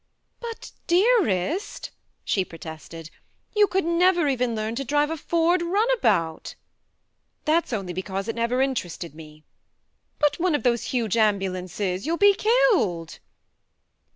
"But, 0.49 0.71
dearest," 0.87 1.91
she 2.25 2.43
protested, 2.43 3.11
"you 3.55 3.67
could 3.67 3.85
never 3.85 4.27
even 4.27 4.55
learn 4.55 4.73
to 4.77 4.83
drive 4.83 5.11
a 5.11 5.15
Ford 5.15 5.61
runabout!"" 5.61 6.55
That's 7.45 7.71
only 7.71 7.93
because 7.93 8.27
it 8.27 8.35
never 8.35 8.63
inter 8.63 8.87
ested 8.89 9.13
me."" 9.13 9.43
But 10.19 10.39
one 10.39 10.55
of 10.55 10.63
those 10.63 10.85
huge 10.85 11.17
ambulances 11.17 12.07
you'll 12.07 12.17
be 12.17 12.33
killed!" 12.33 13.19